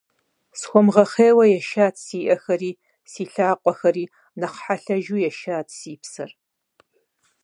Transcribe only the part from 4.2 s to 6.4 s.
нэхъ хьэлъэжу ешат си псэр.